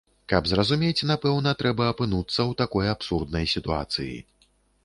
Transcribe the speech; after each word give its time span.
Каб 0.31 0.47
зразумець, 0.51 1.05
напэўна, 1.11 1.53
трэба 1.61 1.83
апынуцца 1.93 2.33
ў 2.33 2.51
такой 2.63 2.93
абсурднай 2.95 3.49
сітуацыі. 3.55 4.13